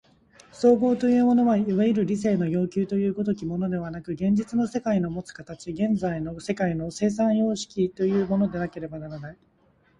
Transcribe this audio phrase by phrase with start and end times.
[0.51, 9.37] 綜合というのはいわゆる理性の要求という如きものではなく、現実の世界のもつ形、現実の世界の生産様式というものでなければならない。